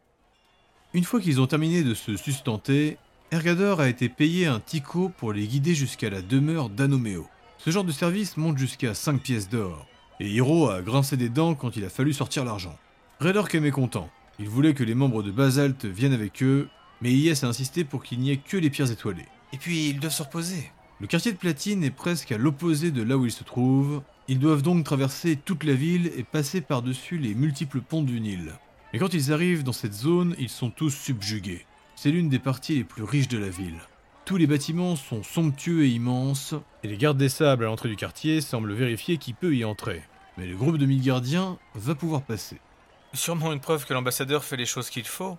Une 0.94 1.04
fois 1.04 1.20
qu'ils 1.20 1.42
ont 1.42 1.48
terminé 1.48 1.84
de 1.84 1.96
se 1.96 2.16
sustenter, 2.16 2.98
Ergador 3.32 3.82
a 3.82 3.90
été 3.90 4.08
payé 4.08 4.46
un 4.46 4.60
tico 4.60 5.10
pour 5.10 5.34
les 5.34 5.48
guider 5.48 5.74
jusqu'à 5.74 6.12
la 6.12 6.22
demeure 6.22 6.70
d'Anoméo. 6.70 7.28
Ce 7.58 7.72
genre 7.72 7.84
de 7.84 7.92
service 7.92 8.38
monte 8.38 8.60
jusqu'à 8.60 8.94
5 8.94 9.20
pièces 9.20 9.50
d'or, 9.50 9.88
et 10.20 10.30
Hiro 10.30 10.70
a 10.70 10.84
grincé 10.84 11.18
des 11.18 11.30
dents 11.30 11.56
quand 11.56 11.76
il 11.76 11.86
a 11.86 11.90
fallu 11.90 12.14
sortir 12.14 12.46
l'argent. 12.46 12.78
Redork 13.20 13.56
est 13.56 13.60
mécontent. 13.60 14.12
Il 14.38 14.48
voulait 14.48 14.76
que 14.76 14.84
les 14.84 14.94
membres 14.94 15.24
de 15.24 15.32
Basalt 15.32 15.86
viennent 15.86 16.14
avec 16.14 16.44
eux, 16.44 16.70
mais 17.04 17.12
Ies 17.12 17.44
a 17.44 17.48
insisté 17.48 17.84
pour 17.84 18.02
qu'il 18.02 18.20
n'y 18.20 18.32
ait 18.32 18.38
que 18.38 18.56
les 18.56 18.70
pierres 18.70 18.90
étoilées. 18.90 19.28
Et 19.52 19.58
puis, 19.58 19.90
ils 19.90 20.00
doivent 20.00 20.14
se 20.14 20.24
reposer. 20.24 20.72
Le 21.02 21.08
quartier 21.08 21.34
de 21.34 21.38
Platine 21.38 21.84
est 21.84 21.92
presque 21.92 22.32
à 22.32 22.38
l'opposé 22.38 22.92
de 22.92 23.04
là 23.04 23.18
où 23.18 23.26
ils 23.26 23.32
se 23.32 23.44
trouvent. 23.44 24.02
Ils 24.30 24.40
doivent 24.40 24.62
donc 24.62 24.86
traverser 24.86 25.36
toute 25.36 25.66
la 25.66 25.74
ville 25.74 26.10
et 26.16 26.24
passer 26.24 26.62
par-dessus 26.62 27.18
les 27.18 27.36
multiples 27.36 27.82
ponts 27.82 28.04
du 28.04 28.22
Nil. 28.22 28.54
Et 28.94 29.00
quand 29.00 29.14
ils 29.14 29.34
arrivent 29.34 29.64
dans 29.64 29.74
cette 29.74 29.94
zone, 29.94 30.34
ils 30.40 30.48
sont 30.48 30.70
tous 30.70 30.92
subjugués. 30.92 31.66
C'est 31.98 32.10
l'une 32.10 32.30
des 32.30 32.40
parties 32.40 32.76
les 32.76 32.84
plus 32.86 33.04
riches 33.04 33.28
de 33.28 33.38
la 33.38 33.50
ville. 33.50 33.82
Tous 34.24 34.38
les 34.38 34.48
bâtiments 34.48 34.96
sont 34.96 35.24
somptueux 35.24 35.84
et 35.84 35.90
immenses, 35.90 36.56
et 36.84 36.88
les 36.88 36.96
gardes 36.96 37.18
des 37.18 37.28
sables 37.28 37.66
à 37.66 37.68
l'entrée 37.68 37.90
du 37.90 37.98
quartier 37.98 38.40
semblent 38.40 38.72
vérifier 38.72 39.18
qui 39.18 39.34
peut 39.34 39.54
y 39.54 39.66
entrer. 39.66 40.04
Mais 40.38 40.46
le 40.46 40.56
groupe 40.56 40.78
de 40.78 40.86
mille 40.86 41.02
gardiens 41.02 41.58
va 41.76 41.96
pouvoir 41.96 42.22
passer. 42.22 42.62
Sûrement 43.12 43.52
une 43.52 43.60
preuve 43.60 43.86
que 43.86 43.94
l'ambassadeur 43.94 44.46
fait 44.46 44.56
les 44.56 44.66
choses 44.66 44.90
qu'il 44.90 45.04
faut. 45.04 45.38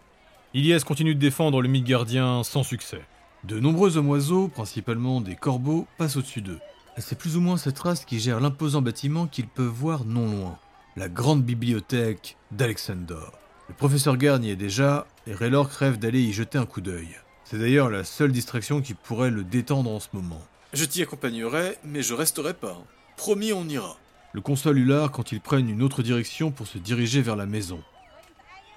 Ilias 0.57 0.85
continue 0.87 1.17
de 1.17 1.21
défendre 1.21 1.61
le 1.61 1.69
mythe 1.69 1.85
gardien 1.85 2.45
sans 2.45 2.63
succès. 2.63 3.01
De 3.43 3.59
nombreux 3.59 3.97
hommes 3.97 4.09
oiseaux, 4.09 4.47
principalement 4.47 5.21
des 5.21 5.35
corbeaux, 5.35 5.89
passent 5.99 6.15
au-dessus 6.17 6.43
d'eux. 6.43 6.61
C'est 6.97 7.19
plus 7.19 7.37
ou 7.37 7.41
moins 7.41 7.57
cette 7.57 7.81
race 7.81 8.05
qui 8.05 8.21
gère 8.21 8.39
l'imposant 8.39 8.81
bâtiment 8.81 9.27
qu'ils 9.27 9.49
peuvent 9.49 9.67
voir 9.67 10.05
non 10.05 10.31
loin. 10.31 10.57
La 10.95 11.09
grande 11.09 11.43
bibliothèque 11.43 12.37
d'Alexandor. 12.53 13.33
Le 13.69 13.75
professeur 13.75 14.17
Garn 14.17 14.45
y 14.45 14.51
est 14.51 14.57
déjà, 14.57 15.09
et 15.27 15.35
Raylor 15.35 15.67
rêve 15.67 15.99
d'aller 15.99 16.21
y 16.21 16.33
jeter 16.33 16.57
un 16.57 16.67
coup 16.67 16.81
d'œil. 16.81 17.17
C'est 17.43 17.59
d'ailleurs 17.59 17.91
la 17.91 18.05
seule 18.05 18.31
distraction 18.31 18.81
qui 18.81 18.95
pourrait 18.95 19.33
le 19.33 19.43
détendre 19.43 19.91
en 19.91 19.99
ce 19.99 20.09
moment. 20.13 20.41
Je 20.73 20.85
t'y 20.85 21.03
accompagnerai, 21.03 21.79
mais 21.83 22.03
je 22.03 22.15
resterai 22.15 22.55
pas. 22.55 22.81
Promis, 23.17 23.53
on 23.53 23.69
ira. 23.69 23.97
Le 24.33 24.41
console 24.41 24.79
Ular 24.79 25.11
quand 25.11 25.33
ils 25.33 25.41
prennent 25.41 25.69
une 25.69 25.83
autre 25.83 26.05
direction 26.05 26.53
pour 26.53 26.69
se 26.69 26.79
diriger 26.79 27.23
vers 27.23 27.35
la 27.35 27.47
maison. 27.47 27.83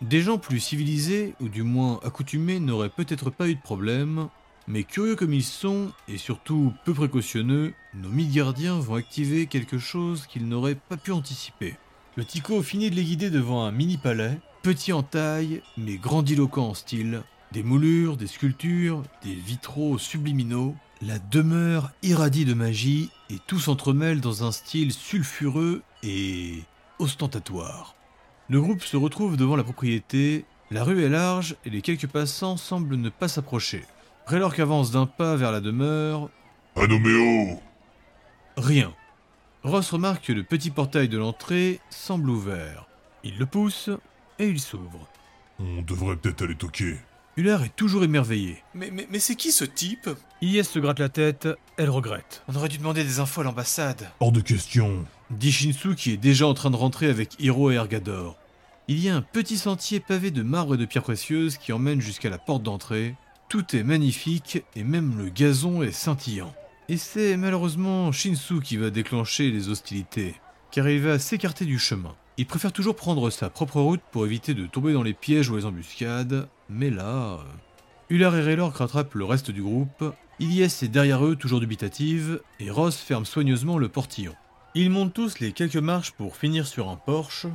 Des 0.02 0.22
gens 0.22 0.38
plus 0.38 0.60
civilisés, 0.60 1.34
ou 1.40 1.50
du 1.50 1.64
moins 1.64 2.00
accoutumés, 2.04 2.60
n'auraient 2.60 2.90
peut-être 2.90 3.32
pas 3.32 3.50
eu 3.50 3.56
de 3.56 3.62
problème, 3.62 4.28
mais 4.68 4.84
curieux 4.84 5.16
comme 5.16 5.34
ils 5.34 5.44
sont, 5.44 5.92
et 6.08 6.18
surtout 6.18 6.72
peu 6.86 6.94
précautionneux, 6.94 7.74
nos 7.96 8.10
gardiens 8.10 8.78
vont 8.78 8.94
activer 8.94 9.48
quelque 9.48 9.80
chose 9.80 10.28
qu'ils 10.28 10.48
n'auraient 10.48 10.76
pas 10.76 10.98
pu 10.98 11.12
anticiper. 11.12 11.78
Le 12.16 12.26
Tico 12.26 12.62
finit 12.62 12.92
de 12.92 12.96
les 12.96 13.04
guider 13.04 13.32
devant 13.32 13.64
un 13.64 13.72
mini-palais, 13.72 14.40
petit 14.62 14.94
en 14.94 15.02
taille, 15.02 15.64
mais 15.78 15.98
grandiloquent 15.98 16.70
en 16.70 16.74
style, 16.76 17.24
des 17.52 17.64
moulures, 17.64 18.18
des 18.18 18.28
sculptures, 18.28 19.02
des 19.24 19.34
vitraux 19.34 19.98
subliminaux, 19.98 20.76
la 21.02 21.18
demeure 21.18 21.92
irradie 22.04 22.46
de 22.46 22.54
magie, 22.54 23.10
et 23.32 23.40
tout 23.48 23.60
s'entremêle 23.60 24.22
dans 24.22 24.44
un 24.44 24.52
style 24.52 24.94
sulfureux 24.94 25.82
et 26.04 26.62
ostentatoire. 27.00 27.97
Le 28.50 28.62
groupe 28.62 28.84
se 28.84 28.96
retrouve 28.98 29.38
devant 29.38 29.56
la 29.56 29.64
propriété, 29.64 30.46
la 30.72 30.84
rue 30.84 31.04
est 31.04 31.10
large 31.10 31.56
et 31.66 31.70
les 31.70 31.82
quelques 31.82 32.08
passants 32.08 32.58
semblent 32.58 32.96
ne 32.96 33.10
pas 33.10 33.28
s'approcher. 33.28 33.84
Raylork 34.26 34.60
avance 34.60 34.92
d'un 34.92 35.06
pas 35.06 35.36
vers 35.36 35.52
la 35.52 35.62
demeure, 35.62 36.30
Anoméo 36.76 37.60
rien. 38.58 38.94
Ross 39.64 39.92
remarque 39.92 40.26
que 40.26 40.34
le 40.34 40.44
petit 40.44 40.70
portail 40.70 41.10
de 41.10 41.18
l'entrée 41.18 41.80
semble 41.90 42.30
ouvert. 42.30 42.88
Il 43.24 43.38
le 43.38 43.46
pousse 43.46 43.90
et 44.40 44.48
il 44.48 44.60
s'ouvre. 44.60 45.08
On 45.60 45.82
devrait 45.82 46.16
peut-être 46.16 46.44
aller 46.44 46.56
toquer. 46.56 46.98
Hullard 47.36 47.64
est 47.64 47.76
toujours 47.76 48.04
émerveillé. 48.04 48.64
Mais, 48.74 48.90
mais, 48.92 49.08
mais 49.12 49.20
c'est 49.20 49.36
qui 49.36 49.52
ce 49.52 49.66
type? 49.66 50.10
Ilyes 50.42 50.64
se 50.64 50.80
gratte 50.80 51.00
la 51.00 51.10
tête, 51.10 51.48
elle 51.78 51.90
regrette. 51.90 52.44
On 52.48 52.56
aurait 52.56 52.70
dû 52.70 52.78
demander 52.78 53.04
des 53.04 53.20
infos 53.20 53.42
à 53.42 53.44
l'ambassade. 53.44 54.10
Hors 54.20 54.32
de 54.32 54.42
question. 54.42 55.06
Dit 55.30 55.52
Shinsu 55.52 55.96
qui 55.96 56.12
est 56.12 56.18
déjà 56.18 56.48
en 56.48 56.54
train 56.54 56.70
de 56.70 56.78
rentrer 56.78 57.08
avec 57.10 57.36
Hiro 57.40 57.70
et 57.70 57.76
Ergador. 57.76 58.38
Il 58.88 59.00
y 59.00 59.10
a 59.10 59.16
un 59.16 59.22
petit 59.22 59.58
sentier 59.58 60.00
pavé 60.00 60.32
de 60.32 60.42
marbre 60.42 60.76
et 60.76 60.78
de 60.78 60.86
pierres 60.86 61.04
précieuses 61.04 61.58
qui 61.58 61.74
emmène 61.74 62.00
jusqu'à 62.00 62.30
la 62.30 62.38
porte 62.38 62.64
d'entrée. 62.64 63.16
Tout 63.50 63.76
est 63.76 63.84
magnifique 63.84 64.64
et 64.76 64.86
même 64.86 65.18
le 65.18 65.30
gazon 65.30 65.84
est 65.84 65.92
scintillant. 65.92 66.54
Et 66.88 66.96
c'est 66.96 67.36
malheureusement 67.36 68.14
Shinsu 68.14 68.62
qui 68.62 68.78
va 68.78 68.90
déclencher 68.90 69.52
les 69.52 69.68
hostilités, 69.68 70.36
car 70.72 70.88
il 70.88 71.02
va 71.02 71.20
s'écarter 71.20 71.66
du 71.66 71.78
chemin. 71.78 72.16
Il 72.38 72.46
préfère 72.46 72.72
toujours 72.72 72.96
prendre 72.96 73.30
sa 73.30 73.50
propre 73.50 73.82
route 73.82 74.02
pour 74.14 74.26
éviter 74.26 74.54
de 74.54 74.66
tomber 74.66 74.94
dans 74.94 75.04
les 75.04 75.14
pièges 75.14 75.50
ou 75.50 75.58
les 75.58 75.66
embuscades, 75.66 76.48
mais 76.70 76.90
là... 76.90 77.40
euh, 77.40 77.44
Ular 78.10 78.34
et 78.38 78.42
Raylork 78.42 78.78
rattrapent 78.78 79.16
le 79.16 79.26
reste 79.26 79.52
du 79.52 79.62
groupe, 79.62 80.14
Ilyes 80.40 80.64
est 80.64 80.88
derrière 80.88 81.26
eux 81.26 81.36
toujours 81.36 81.60
dubitative, 81.60 82.40
et 82.62 82.72
Ross 82.72 82.96
ferme 82.96 83.26
soigneusement 83.26 83.78
le 83.78 83.90
portillon. 83.90 84.34
Ils 84.80 84.92
montent 84.92 85.16
tous 85.16 85.40
les 85.40 85.54
quelques 85.54 85.76
marches 85.76 86.12
pour 86.12 86.38
finir 86.38 86.68
sur 86.68 86.88
un 86.88 86.98
porche. 86.98 87.48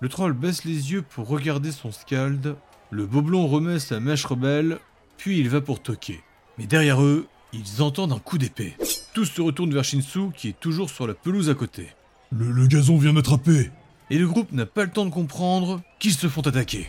Le 0.00 0.08
troll 0.08 0.32
baisse 0.32 0.64
les 0.64 0.90
yeux 0.90 1.02
pour 1.02 1.28
regarder 1.28 1.70
son 1.70 1.92
scald, 1.92 2.56
le 2.90 3.06
boblon 3.06 3.46
remet 3.46 3.78
sa 3.78 4.00
mèche 4.00 4.24
rebelle, 4.24 4.80
puis 5.16 5.38
il 5.38 5.48
va 5.48 5.60
pour 5.60 5.80
toquer. 5.80 6.24
Mais 6.58 6.66
derrière 6.66 7.00
eux, 7.04 7.28
ils 7.52 7.82
entendent 7.82 8.14
un 8.14 8.18
coup 8.18 8.36
d'épée. 8.36 8.74
Tous 9.14 9.26
se 9.26 9.40
retournent 9.40 9.72
vers 9.72 9.84
Shinsu 9.84 10.32
qui 10.34 10.48
est 10.48 10.58
toujours 10.58 10.90
sur 10.90 11.06
la 11.06 11.14
pelouse 11.14 11.50
à 11.50 11.54
côté. 11.54 11.86
Le, 12.32 12.50
le 12.50 12.66
gazon 12.66 12.98
vient 12.98 13.12
d'attraper. 13.12 13.70
Et 14.10 14.18
le 14.18 14.26
groupe 14.26 14.50
n'a 14.50 14.66
pas 14.66 14.82
le 14.82 14.90
temps 14.90 15.06
de 15.06 15.10
comprendre 15.10 15.82
qu'ils 16.00 16.14
se 16.14 16.26
font 16.26 16.40
attaquer. 16.40 16.88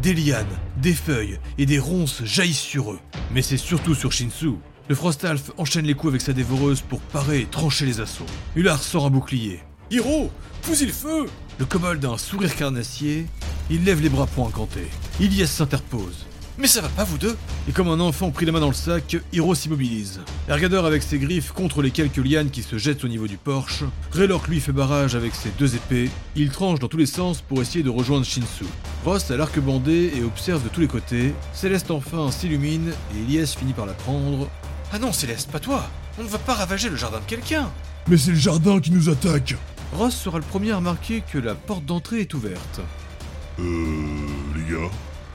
Des 0.00 0.14
lianes, 0.14 0.46
des 0.78 0.94
feuilles 0.94 1.38
et 1.58 1.66
des 1.66 1.78
ronces 1.78 2.24
jaillissent 2.24 2.58
sur 2.58 2.92
eux. 2.92 3.00
Mais 3.34 3.42
c'est 3.42 3.58
surtout 3.58 3.94
sur 3.94 4.12
Shinsu. 4.12 4.54
Le 4.90 4.96
Frostalf 4.96 5.52
enchaîne 5.56 5.86
les 5.86 5.94
coups 5.94 6.10
avec 6.10 6.20
sa 6.20 6.32
dévoreuse 6.32 6.80
pour 6.80 6.98
parer 6.98 7.42
et 7.42 7.46
trancher 7.46 7.86
les 7.86 8.00
assauts. 8.00 8.26
Ular 8.56 8.82
sort 8.82 9.06
un 9.06 9.10
bouclier. 9.10 9.60
Hiro 9.88 10.32
Fusille 10.62 10.88
le 10.88 10.92
feu 10.92 11.26
Le 11.60 11.64
kobold 11.64 12.04
a 12.04 12.08
un 12.08 12.18
sourire 12.18 12.56
carnassier. 12.56 13.26
Il 13.70 13.84
lève 13.84 14.00
les 14.00 14.08
bras 14.08 14.26
pour 14.26 14.48
incanter. 14.48 14.88
Ilyes 15.20 15.46
s'interpose. 15.46 16.26
Mais 16.58 16.66
ça 16.66 16.80
va 16.80 16.88
pas, 16.88 17.04
vous 17.04 17.18
deux 17.18 17.36
Et 17.68 17.72
comme 17.72 17.86
un 17.86 18.00
enfant 18.00 18.32
pris 18.32 18.46
la 18.46 18.50
main 18.50 18.58
dans 18.58 18.66
le 18.66 18.74
sac, 18.74 19.16
Hiro 19.32 19.54
s'immobilise. 19.54 20.22
Ergador 20.48 20.84
avec 20.84 21.04
ses 21.04 21.20
griffes 21.20 21.52
contre 21.52 21.82
les 21.82 21.92
quelques 21.92 22.16
lianes 22.16 22.50
qui 22.50 22.64
se 22.64 22.76
jettent 22.76 23.04
au 23.04 23.08
niveau 23.08 23.28
du 23.28 23.36
porche. 23.36 23.84
Raylork 24.10 24.48
lui 24.48 24.58
fait 24.58 24.72
barrage 24.72 25.14
avec 25.14 25.36
ses 25.36 25.50
deux 25.56 25.76
épées. 25.76 26.10
Il 26.34 26.50
tranche 26.50 26.80
dans 26.80 26.88
tous 26.88 26.96
les 26.96 27.06
sens 27.06 27.42
pour 27.42 27.62
essayer 27.62 27.84
de 27.84 27.90
rejoindre 27.90 28.26
Shinsu. 28.26 28.64
Ross 29.04 29.30
a 29.30 29.36
l'arc 29.36 29.56
bandé 29.60 30.12
et 30.16 30.24
observe 30.24 30.64
de 30.64 30.68
tous 30.68 30.80
les 30.80 30.88
côtés. 30.88 31.32
Céleste 31.52 31.92
enfin 31.92 32.32
s'illumine 32.32 32.90
et 33.14 33.20
Elias 33.20 33.54
finit 33.56 33.72
par 33.72 33.86
la 33.86 33.92
prendre. 33.92 34.48
Ah 34.92 34.98
non, 34.98 35.12
Céleste, 35.12 35.50
pas 35.50 35.60
toi 35.60 35.84
On 36.18 36.24
ne 36.24 36.28
va 36.28 36.38
pas 36.38 36.54
ravager 36.54 36.88
le 36.88 36.96
jardin 36.96 37.18
de 37.20 37.24
quelqu'un 37.24 37.70
Mais 38.08 38.16
c'est 38.16 38.32
le 38.32 38.36
jardin 38.36 38.80
qui 38.80 38.90
nous 38.90 39.08
attaque. 39.08 39.54
Ross 39.92 40.14
sera 40.14 40.38
le 40.38 40.44
premier 40.44 40.72
à 40.72 40.76
remarquer 40.76 41.22
que 41.22 41.38
la 41.38 41.54
porte 41.54 41.84
d'entrée 41.84 42.20
est 42.20 42.34
ouverte. 42.34 42.80
Euh... 43.60 43.62
Les 44.56 44.74
gars 44.74 44.90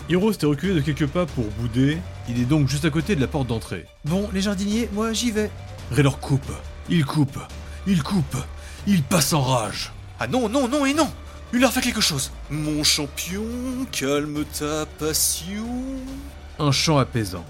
Hiro 0.09 0.31
s'était 0.31 0.45
reculé 0.45 0.74
de 0.74 0.81
quelques 0.81 1.07
pas 1.07 1.25
pour 1.25 1.45
bouder. 1.59 1.97
Il 2.29 2.39
est 2.39 2.45
donc 2.45 2.67
juste 2.67 2.85
à 2.85 2.89
côté 2.89 3.15
de 3.15 3.21
la 3.21 3.27
porte 3.27 3.47
d'entrée. 3.47 3.85
Bon, 4.03 4.29
les 4.33 4.41
jardiniers, 4.41 4.89
moi 4.93 5.13
j'y 5.13 5.31
vais. 5.31 5.50
Raylor 5.91 6.19
coupe, 6.19 6.51
il 6.89 7.05
coupe, 7.05 7.39
il 7.88 8.03
coupe, 8.03 8.38
il 8.88 9.03
passe 9.03 9.33
en 9.33 9.41
rage. 9.41 9.93
Ah 10.19 10.27
non, 10.27 10.47
non, 10.50 10.67
non 10.67 10.85
et 10.85 10.93
non 10.93 11.09
Ular 11.53 11.71
fait 11.71 11.81
quelque 11.81 12.01
chose 12.01 12.31
Mon 12.50 12.83
champion, 12.83 13.43
calme 13.91 14.43
ta 14.45 14.85
passion. 14.85 15.65
Un 16.59 16.71
chant 16.71 16.97
apaisant. 16.97 17.45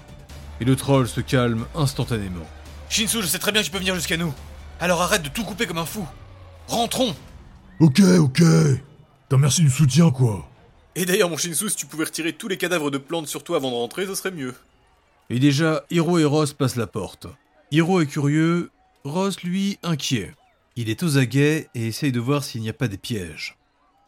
Et 0.60 0.64
le 0.64 0.76
troll 0.76 1.06
se 1.08 1.20
calme 1.20 1.66
instantanément. 1.74 2.46
Shinsu, 2.88 3.22
je 3.22 3.26
sais 3.26 3.38
très 3.38 3.52
bien 3.52 3.60
que 3.60 3.66
tu 3.66 3.72
peux 3.72 3.78
venir 3.78 3.94
jusqu'à 3.94 4.16
nous. 4.16 4.32
Alors 4.80 5.02
arrête 5.02 5.22
de 5.22 5.28
tout 5.28 5.44
couper 5.44 5.66
comme 5.66 5.78
un 5.78 5.86
fou. 5.86 6.06
Rentrons 6.68 7.14
Ok, 7.80 8.00
ok. 8.00 8.42
T'as 9.28 9.36
merci 9.36 9.62
du 9.62 9.70
soutien, 9.70 10.10
quoi. 10.10 10.48
Et 10.94 11.04
d'ailleurs, 11.04 11.28
mon 11.28 11.36
Shinsu, 11.36 11.68
si 11.68 11.76
tu 11.76 11.86
pouvais 11.86 12.04
retirer 12.04 12.32
tous 12.32 12.48
les 12.48 12.56
cadavres 12.56 12.90
de 12.90 12.98
plantes 12.98 13.28
sur 13.28 13.44
toi 13.44 13.56
avant 13.56 13.70
de 13.70 13.76
rentrer, 13.76 14.06
ce 14.06 14.14
serait 14.14 14.30
mieux. 14.30 14.54
Et 15.28 15.38
déjà, 15.38 15.84
Hiro 15.90 16.18
et 16.18 16.24
Ross 16.24 16.52
passent 16.52 16.76
la 16.76 16.86
porte. 16.86 17.26
Hiro 17.70 18.00
est 18.00 18.06
curieux, 18.06 18.70
Ross, 19.04 19.42
lui, 19.42 19.78
inquiet. 19.82 20.32
Il 20.76 20.88
est 20.88 21.02
aux 21.02 21.18
aguets 21.18 21.68
et 21.74 21.88
essaye 21.88 22.12
de 22.12 22.20
voir 22.20 22.44
s'il 22.44 22.60
n'y 22.60 22.68
a 22.68 22.74
pas 22.74 22.88
des 22.88 22.98
pièges. 22.98 23.56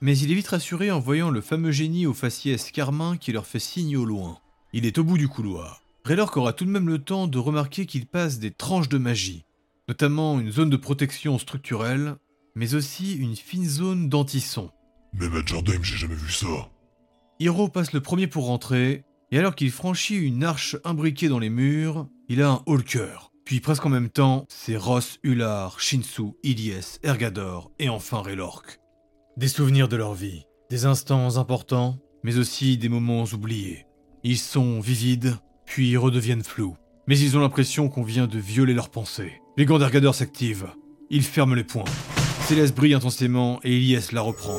Mais 0.00 0.16
il 0.16 0.30
est 0.30 0.34
vite 0.34 0.48
rassuré 0.48 0.90
en 0.90 1.00
voyant 1.00 1.30
le 1.30 1.40
fameux 1.40 1.72
génie 1.72 2.06
au 2.06 2.14
faciès 2.14 2.70
carmin 2.70 3.16
qui 3.16 3.32
leur 3.32 3.46
fait 3.46 3.58
signe 3.58 3.96
au 3.96 4.04
loin. 4.04 4.38
Il 4.72 4.86
est 4.86 4.98
au 4.98 5.04
bout 5.04 5.18
du 5.18 5.28
couloir. 5.28 5.82
Raylork 6.04 6.36
aura 6.36 6.52
tout 6.52 6.64
de 6.64 6.70
même 6.70 6.88
le 6.88 6.98
temps 6.98 7.26
de 7.26 7.38
remarquer 7.38 7.86
qu'il 7.86 8.06
passe 8.06 8.38
des 8.38 8.50
tranches 8.50 8.88
de 8.88 8.98
magie, 8.98 9.44
notamment 9.88 10.40
une 10.40 10.50
zone 10.50 10.70
de 10.70 10.76
protection 10.76 11.38
structurelle, 11.38 12.16
mais 12.54 12.74
aussi 12.74 13.14
une 13.14 13.36
fine 13.36 13.68
zone 13.68 14.08
d'anti-son. 14.08 14.70
Même 15.12 15.34
à 15.34 15.44
Jardin, 15.44 15.78
j'ai 15.82 15.96
jamais 15.96 16.14
vu 16.14 16.30
ça. 16.30 16.70
Hiro 17.40 17.68
passe 17.68 17.92
le 17.92 18.00
premier 18.00 18.26
pour 18.26 18.46
rentrer, 18.46 19.04
et 19.30 19.38
alors 19.38 19.54
qu'il 19.54 19.70
franchit 19.70 20.16
une 20.16 20.44
arche 20.44 20.76
imbriquée 20.84 21.28
dans 21.28 21.38
les 21.38 21.50
murs, 21.50 22.08
il 22.28 22.42
a 22.42 22.50
un 22.50 22.62
haut 22.66 22.76
le 22.76 22.82
cœur. 22.82 23.32
Puis 23.44 23.60
presque 23.60 23.86
en 23.86 23.90
même 23.90 24.10
temps, 24.10 24.44
c'est 24.48 24.76
Ross, 24.76 25.18
Ular, 25.22 25.80
Shinsu, 25.80 26.32
Ilyes, 26.42 26.98
Ergador 27.02 27.70
et 27.78 27.88
enfin 27.88 28.20
Raylork. 28.20 28.80
Des 29.36 29.48
souvenirs 29.48 29.88
de 29.88 29.96
leur 29.96 30.14
vie, 30.14 30.44
des 30.68 30.84
instants 30.84 31.36
importants, 31.36 31.98
mais 32.22 32.36
aussi 32.36 32.76
des 32.76 32.88
moments 32.88 33.24
oubliés. 33.24 33.86
Ils 34.22 34.38
sont 34.38 34.80
vivides, 34.80 35.36
puis 35.68 35.96
redeviennent 35.98 36.42
flous. 36.42 36.76
Mais 37.06 37.18
ils 37.18 37.36
ont 37.36 37.40
l'impression 37.40 37.88
qu'on 37.88 38.02
vient 38.02 38.26
de 38.26 38.38
violer 38.38 38.72
leurs 38.74 38.88
pensées. 38.88 39.34
Les 39.58 39.66
gants 39.66 39.78
d'Ergador 39.78 40.14
s'activent. 40.14 40.68
Il 41.10 41.22
ferme 41.22 41.54
les 41.54 41.62
poings. 41.62 41.84
Céleste 42.46 42.74
brille 42.74 42.94
intensément 42.94 43.60
et 43.62 43.76
Ilyes 43.76 44.12
la 44.12 44.22
reprend. 44.22 44.56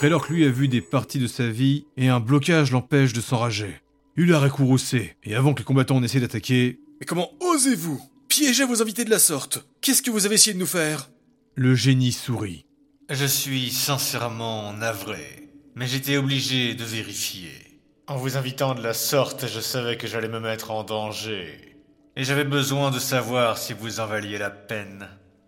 Raylork 0.00 0.28
lui 0.28 0.44
a 0.44 0.50
vu 0.50 0.68
des 0.68 0.82
parties 0.82 1.18
de 1.18 1.26
sa 1.26 1.48
vie 1.48 1.86
et 1.96 2.08
un 2.08 2.20
blocage 2.20 2.70
l'empêche 2.70 3.14
de 3.14 3.20
s'enrager. 3.20 3.80
Ular 4.16 4.44
est 4.44 4.50
courroucé, 4.50 5.16
et 5.24 5.34
avant 5.34 5.54
que 5.54 5.60
les 5.60 5.64
combattants 5.64 6.00
n'essaient 6.00 6.20
d'attaquer, 6.20 6.78
Mais 7.00 7.06
comment 7.06 7.30
osez-vous 7.40 8.00
piéger 8.28 8.64
vos 8.64 8.82
invités 8.82 9.04
de 9.04 9.10
la 9.10 9.18
sorte? 9.18 9.66
Qu'est-ce 9.80 10.02
que 10.02 10.10
vous 10.10 10.26
avez 10.26 10.34
essayé 10.34 10.54
de 10.54 10.58
nous 10.58 10.66
faire? 10.66 11.10
Le 11.54 11.74
génie 11.74 12.12
sourit. 12.12 12.66
Je 13.08 13.24
suis 13.24 13.70
sincèrement 13.70 14.72
navré, 14.74 15.48
mais 15.74 15.86
j'étais 15.86 16.16
obligé 16.16 16.74
de 16.74 16.84
vérifier. 16.84 17.67
En 18.08 18.16
vous 18.16 18.38
invitant 18.38 18.74
de 18.74 18.82
la 18.82 18.94
sorte, 18.94 19.46
je 19.46 19.60
savais 19.60 19.98
que 19.98 20.06
j'allais 20.06 20.30
me 20.30 20.40
mettre 20.40 20.70
en 20.70 20.82
danger. 20.82 21.76
Et 22.16 22.24
j'avais 22.24 22.44
besoin 22.44 22.90
de 22.90 22.98
savoir 22.98 23.58
si 23.58 23.74
vous 23.74 24.00
en 24.00 24.06
valiez 24.06 24.38
la 24.38 24.48
peine. 24.48 25.06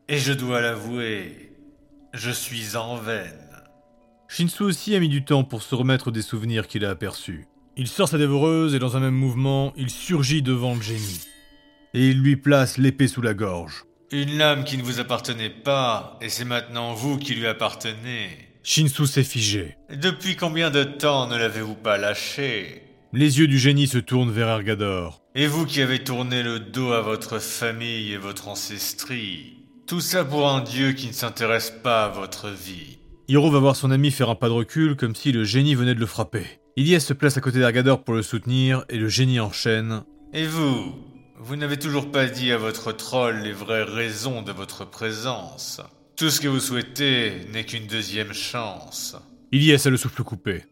Et 0.09 0.19
je 0.19 0.35
dois 0.35 0.61
l'avouer, 0.61 1.57
je 2.13 2.31
suis 2.31 2.77
en 2.77 2.97
veine. 2.97 3.63
Shinsu 4.29 4.63
aussi 4.63 4.95
a 4.95 5.01
mis 5.01 5.09
du 5.09 5.25
temps 5.25 5.43
pour 5.43 5.63
se 5.63 5.75
remettre 5.75 6.11
des 6.11 6.21
souvenirs 6.21 6.69
qu'il 6.69 6.85
a 6.85 6.91
aperçus. 6.91 7.47
Il 7.79 7.89
sort 7.89 8.09
sa 8.09 8.19
dévoreuse 8.19 8.75
et 8.75 8.79
dans 8.79 8.95
un 8.95 9.01
même 9.01 9.15
mouvement, 9.15 9.73
il 9.75 9.89
surgit 9.89 10.43
devant 10.43 10.75
le 10.75 10.83
génie. 10.83 11.23
Et 11.95 12.09
il 12.09 12.21
lui 12.21 12.37
place 12.37 12.77
l'épée 12.77 13.09
sous 13.09 13.23
la 13.23 13.33
gorge. 13.33 13.87
Une 14.13 14.37
lame 14.37 14.65
qui 14.65 14.77
ne 14.77 14.83
vous 14.83 15.01
appartenait 15.01 15.49
pas, 15.49 16.19
et 16.21 16.29
c'est 16.29 16.45
maintenant 16.45 16.93
vous 16.93 17.17
qui 17.17 17.35
lui 17.35 17.47
appartenez. 17.47 18.50
Shinsu 18.63 19.07
s'est 19.07 19.25
figé. 19.25 19.77
Depuis 19.95 20.37
combien 20.37 20.71
de 20.71 20.85
temps 20.85 21.27
ne 21.29 21.37
l'avez-vous 21.37 21.75
pas 21.75 21.97
lâché? 21.99 22.83
Les 23.13 23.39
yeux 23.39 23.49
du 23.49 23.59
génie 23.59 23.89
se 23.89 23.99
tournent 23.99 24.31
vers 24.31 24.49
Ergador. 24.49 25.21
Et 25.35 25.47
vous 25.47 25.67
qui 25.67 25.83
avez 25.83 26.05
tourné 26.05 26.43
le 26.43 26.61
dos 26.61 26.93
à 26.93 27.01
votre 27.01 27.39
famille 27.39 28.13
et 28.13 28.17
votre 28.19 28.49
ancestrie, 28.49 29.65
tout 29.87 30.01
ça 30.01 30.25
pour 30.25 30.49
un 30.49 30.61
dieu 30.61 30.93
qui 30.93 31.09
ne 31.09 31.13
s'intéresse 31.13 31.73
pas 31.83 32.05
à 32.05 32.09
votre 32.09 32.49
vie. 32.51 32.99
Hiro 33.29 33.51
va 33.51 33.59
voir 33.59 33.77
son 33.77 33.91
ami 33.91 34.11
faire 34.11 34.31
un 34.31 34.35
pas 34.35 34.49
de 34.49 34.55
recul 34.55 34.97
comme 34.97 35.15
si 35.15 35.33
le 35.33 35.45
génie 35.45 35.75
venait 35.75 35.95
de 35.95 36.01
le 36.01 36.07
frapper. 36.07 36.45
Ilyes 36.77 37.01
se 37.01 37.13
place 37.13 37.37
à 37.37 37.41
côté 37.41 37.59
d'Ergador 37.59 38.05
pour 38.05 38.15
le 38.15 38.23
soutenir 38.23 38.85
et 38.89 38.97
le 38.97 39.09
génie 39.09 39.41
enchaîne. 39.41 40.03
Et 40.33 40.47
vous 40.47 40.95
Vous 41.39 41.57
n'avez 41.57 41.79
toujours 41.79 42.11
pas 42.11 42.27
dit 42.27 42.53
à 42.53 42.59
votre 42.59 42.93
troll 42.93 43.39
les 43.39 43.53
vraies 43.53 43.83
raisons 43.83 44.43
de 44.43 44.53
votre 44.53 44.85
présence. 44.85 45.81
Tout 46.21 46.29
ce 46.29 46.43
que 46.43 46.49
vous 46.49 46.61
souhaitez 46.61 47.33
n'est 47.51 47.65
qu'une 47.65 47.87
deuxième 47.87 48.35
chance. 48.35 49.17
Ilyes 49.53 49.87
a 49.87 49.89
le 49.89 49.97
souffle 49.97 50.23
coupé. 50.23 50.65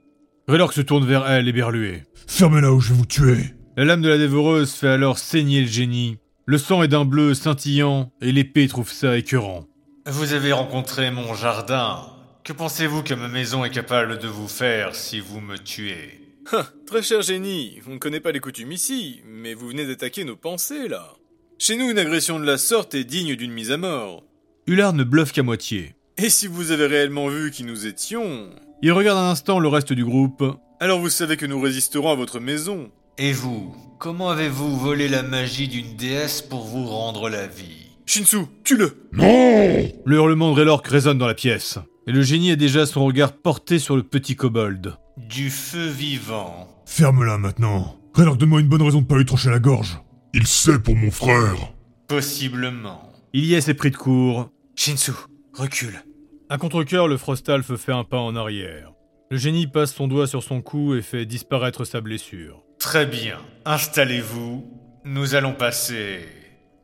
Raylork 0.46 0.74
se 0.74 0.82
tourne 0.82 1.06
vers 1.06 1.26
elle 1.26 1.48
éberlué. 1.48 2.02
Fermez-la 2.26 2.70
ou 2.70 2.80
je 2.80 2.90
vais 2.90 2.98
vous 2.98 3.06
tuer. 3.06 3.54
La 3.74 3.86
lame 3.86 4.02
de 4.02 4.10
la 4.10 4.18
dévoreuse 4.18 4.74
fait 4.74 4.88
alors 4.88 5.16
saigner 5.16 5.62
le 5.62 5.66
génie. 5.66 6.18
Le 6.44 6.58
sang 6.58 6.82
est 6.82 6.88
d'un 6.88 7.06
bleu 7.06 7.32
scintillant 7.32 8.12
et 8.20 8.30
l'épée 8.30 8.68
trouve 8.68 8.92
ça 8.92 9.16
écœurant. 9.16 9.64
Vous 10.04 10.34
avez 10.34 10.52
rencontré 10.52 11.10
mon 11.10 11.32
jardin. 11.32 12.02
Que 12.44 12.52
pensez-vous 12.52 13.02
que 13.02 13.14
ma 13.14 13.28
maison 13.28 13.64
est 13.64 13.70
capable 13.70 14.18
de 14.18 14.28
vous 14.28 14.48
faire 14.48 14.94
si 14.94 15.18
vous 15.18 15.40
me 15.40 15.56
tuez? 15.56 16.36
Ah, 16.52 16.66
très 16.86 17.02
cher 17.02 17.22
génie, 17.22 17.80
on 17.88 17.94
ne 17.94 17.98
connaît 17.98 18.20
pas 18.20 18.32
les 18.32 18.40
coutumes 18.40 18.72
ici, 18.72 19.22
mais 19.24 19.54
vous 19.54 19.68
venez 19.68 19.86
d'attaquer 19.86 20.24
nos 20.24 20.36
pensées, 20.36 20.88
là. 20.88 21.14
Chez 21.58 21.76
nous, 21.76 21.90
une 21.90 21.98
agression 21.98 22.38
de 22.38 22.44
la 22.44 22.58
sorte 22.58 22.94
est 22.94 23.04
digne 23.04 23.34
d'une 23.34 23.52
mise 23.52 23.72
à 23.72 23.78
mort. 23.78 24.27
Hullard 24.68 24.92
ne 24.92 25.02
bluffe 25.02 25.32
qu'à 25.32 25.42
moitié. 25.42 25.94
Et 26.18 26.28
si 26.28 26.46
vous 26.46 26.72
avez 26.72 26.84
réellement 26.86 27.28
vu 27.28 27.50
qui 27.50 27.64
nous 27.64 27.86
étions, 27.86 28.50
Il 28.82 28.92
regarde 28.92 29.18
un 29.18 29.30
instant 29.30 29.58
le 29.60 29.68
reste 29.68 29.94
du 29.94 30.04
groupe. 30.04 30.44
alors 30.78 31.00
vous 31.00 31.08
savez 31.08 31.38
que 31.38 31.46
nous 31.46 31.58
résisterons 31.58 32.10
à 32.12 32.14
votre 32.14 32.38
maison. 32.38 32.90
Et 33.16 33.32
vous 33.32 33.74
Comment 33.98 34.28
avez-vous 34.28 34.78
volé 34.78 35.08
la 35.08 35.22
magie 35.22 35.68
d'une 35.68 35.96
déesse 35.96 36.42
pour 36.42 36.64
vous 36.66 36.84
rendre 36.86 37.30
la 37.30 37.46
vie? 37.46 37.86
Shinsu, 38.04 38.40
tue-le 38.62 39.08
Non 39.12 39.88
Le 40.04 40.16
hurlement 40.16 40.50
de 40.50 40.56
Raylork 40.56 40.86
résonne 40.86 41.16
dans 41.18 41.26
la 41.26 41.34
pièce. 41.34 41.78
Et 42.06 42.12
le 42.12 42.20
génie 42.22 42.50
a 42.52 42.56
déjà 42.56 42.84
son 42.84 43.04
regard 43.06 43.32
porté 43.32 43.78
sur 43.78 43.96
le 43.96 44.02
petit 44.02 44.36
kobold. 44.36 44.94
Du 45.16 45.48
feu 45.50 45.86
vivant. 45.88 46.68
Ferme-la 46.84 47.38
maintenant. 47.38 47.96
Raylork, 48.14 48.36
donne-moi 48.38 48.60
une 48.60 48.68
bonne 48.68 48.82
raison 48.82 49.00
de 49.00 49.06
pas 49.06 49.16
lui 49.16 49.24
trancher 49.24 49.48
la 49.50 49.58
gorge. 49.60 49.98
Il 50.34 50.46
sait 50.46 50.78
pour 50.78 50.94
mon 50.94 51.10
frère. 51.10 51.72
Possiblement. 52.06 53.02
Ilyes 53.32 53.54
est 53.68 53.74
pris 53.74 53.90
de 53.90 53.96
court. 53.96 54.50
Shinsu, 54.78 55.10
recule. 55.54 56.04
À 56.48 56.56
contre-cœur, 56.56 57.08
le 57.08 57.16
Frostalf 57.16 57.74
fait 57.74 57.90
un 57.90 58.04
pas 58.04 58.18
en 58.20 58.36
arrière. 58.36 58.92
Le 59.28 59.36
génie 59.36 59.66
passe 59.66 59.92
son 59.92 60.06
doigt 60.06 60.28
sur 60.28 60.44
son 60.44 60.62
cou 60.62 60.94
et 60.94 61.02
fait 61.02 61.26
disparaître 61.26 61.84
sa 61.84 62.00
blessure. 62.00 62.62
Très 62.78 63.04
bien. 63.04 63.40
Installez-vous. 63.64 64.64
Nous 65.04 65.34
allons 65.34 65.52
passer 65.52 66.20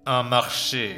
un 0.07 0.25
marché 0.25 0.97